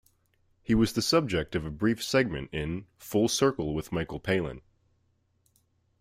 He 0.63 0.73
was 0.73 0.93
the 0.93 1.01
subject 1.03 1.53
of 1.53 1.63
a 1.63 1.69
brief 1.69 2.01
segment 2.01 2.49
in 2.51 2.87
"Full 2.97 3.27
Circle 3.27 3.75
with 3.75 3.91
Michael 3.91 4.19
Palin". 4.19 4.61